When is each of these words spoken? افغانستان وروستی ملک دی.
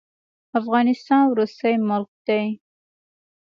افغانستان 0.59 1.23
وروستی 1.31 1.73
ملک 1.87 2.11
دی. 2.27 2.43